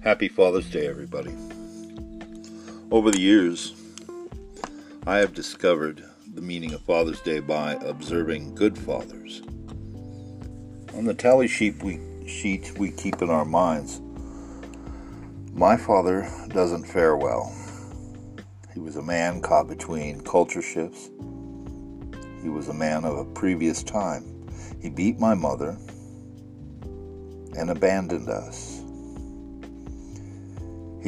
[0.00, 1.34] Happy Father's Day, everybody.
[2.92, 3.74] Over the years,
[5.08, 9.42] I have discovered the meaning of Father's Day by observing good fathers.
[10.94, 11.98] On the tally sheet we,
[12.28, 14.00] sheet we keep in our minds,
[15.52, 17.52] my father doesn't fare well.
[18.72, 21.10] He was a man caught between culture shifts.
[22.40, 24.48] He was a man of a previous time.
[24.80, 25.76] He beat my mother
[27.58, 28.77] and abandoned us.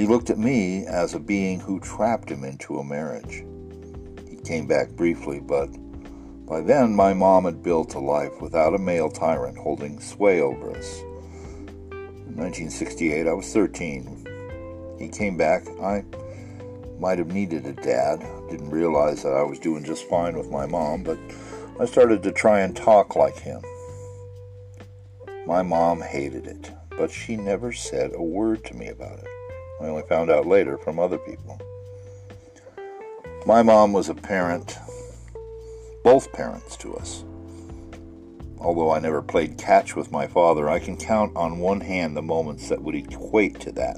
[0.00, 3.44] He looked at me as a being who trapped him into a marriage.
[4.26, 5.66] He came back briefly, but
[6.46, 10.70] by then my mom had built a life without a male tyrant holding sway over
[10.70, 11.00] us.
[11.90, 14.96] In 1968, I was 13.
[14.98, 15.68] He came back.
[15.82, 16.02] I
[16.98, 18.20] might have needed a dad.
[18.48, 21.18] Didn't realize that I was doing just fine with my mom, but
[21.78, 23.60] I started to try and talk like him.
[25.46, 29.28] My mom hated it, but she never said a word to me about it.
[29.80, 31.58] I only found out later from other people.
[33.46, 34.76] My mom was a parent,
[36.04, 37.24] both parents to us.
[38.58, 42.22] Although I never played catch with my father, I can count on one hand the
[42.22, 43.96] moments that would equate to that.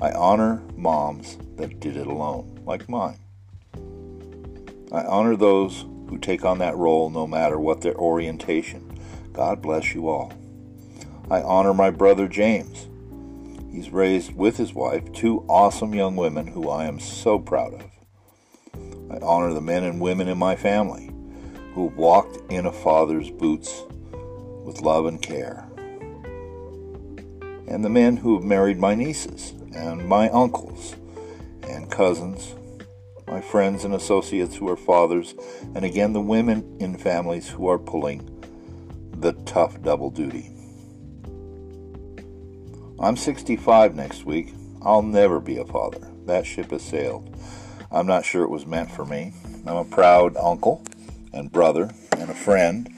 [0.00, 3.20] I honor moms that did it alone, like mine.
[4.90, 8.98] I honor those who take on that role no matter what their orientation.
[9.32, 10.32] God bless you all.
[11.30, 12.88] I honor my brother James
[13.72, 17.82] He's raised with his wife two awesome young women who I am so proud of.
[19.10, 21.10] I honor the men and women in my family
[21.74, 23.82] who walked in a father's boots
[24.64, 25.66] with love and care.
[27.68, 30.96] And the men who have married my nieces and my uncles
[31.68, 32.56] and cousins,
[33.28, 35.34] my friends and associates who are fathers,
[35.76, 38.28] and again the women in families who are pulling
[39.12, 40.59] the tough double duty.
[43.00, 44.52] I'm 65 next week.
[44.82, 46.06] I'll never be a father.
[46.26, 47.34] That ship has sailed.
[47.90, 49.32] I'm not sure it was meant for me.
[49.66, 50.84] I'm a proud uncle
[51.32, 52.92] and brother and a friend,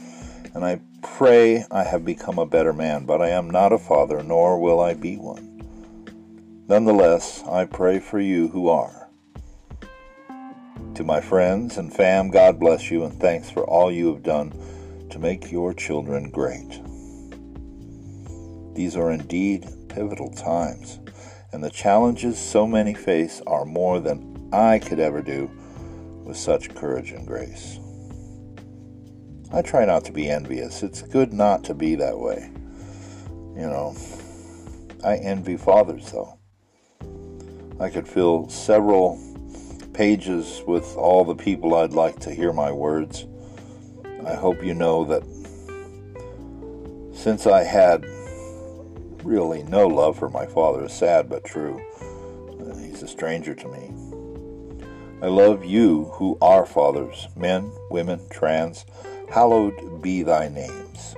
[0.55, 4.25] and I pray I have become a better man, but I am not a father,
[4.25, 5.63] nor will I be one.
[6.69, 9.09] Nonetheless, I pray for you who are.
[10.97, 14.53] To my friends and fam, God bless you, and thanks for all you have done
[15.11, 16.81] to make your children great.
[18.75, 20.99] These are indeed pivotal times,
[21.53, 25.51] and the challenges so many face are more than I could ever do
[26.25, 27.79] with such courage and grace.
[29.53, 30.83] I try not to be envious.
[30.83, 32.51] It's good not to be that way.
[33.55, 33.95] You know,
[35.05, 36.39] I envy fathers, though.
[37.79, 39.21] I could fill several
[39.93, 43.27] pages with all the people I'd like to hear my words.
[44.27, 45.23] I hope you know that
[47.15, 48.07] since I had
[49.25, 51.81] really no love for my father is sad but true.
[52.61, 53.93] Uh, he's a stranger to me.
[55.23, 58.85] I love you who are fathers, men, women, trans.
[59.31, 61.15] Hallowed be thy names.